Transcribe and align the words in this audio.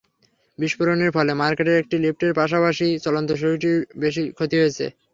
বিস্ফোরণের 0.59 1.11
ফলে 1.15 1.31
মার্কেটের 1.41 1.79
একটি 1.81 1.95
লিফটের 1.97 2.37
পাশাপাশি 2.39 2.87
চলন্ত 3.05 3.29
সিঁড়িটির 3.39 3.77
বেশি 4.01 4.23
ক্ষতি 4.37 4.55
হয়েছে। 4.59 4.85